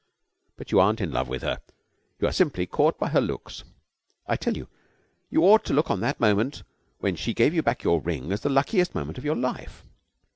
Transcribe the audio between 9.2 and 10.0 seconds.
your life.